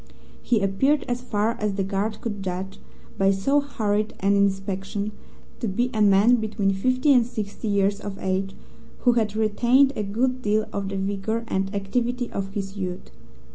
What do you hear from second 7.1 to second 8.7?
and sixty years of age,